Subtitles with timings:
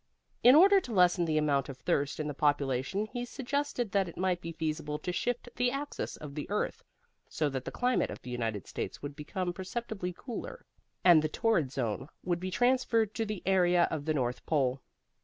[0.43, 4.17] In order to lessen the amount of thirst in the population he suggested that it
[4.17, 6.83] might be feasible to shift the axis of the earth,
[7.29, 10.65] so that the climate of the United States would become perceptibly cooler
[11.03, 14.81] and the torrid zone would be transferred to the area of the North Pole.